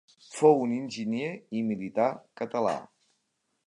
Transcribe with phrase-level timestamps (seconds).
[0.37, 1.29] Fou un enginyer
[1.61, 2.11] i militar
[2.43, 2.77] català.